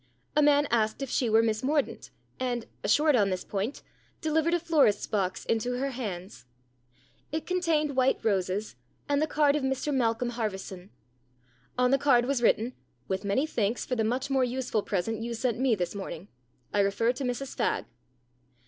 [0.35, 2.09] A man asked if she were Miss Mordaunt,
[2.39, 3.83] and assured on this point
[4.19, 6.45] delivered a florist's box into her hands.
[7.31, 8.75] It contained white roses
[9.07, 10.89] and the card of Mr Malcolm Harverson.
[11.77, 12.73] On the card was written:"
[13.09, 16.29] With many thanks for the much more useful present you sent me this morning
[16.73, 17.85] I refer to Mrs Fagg."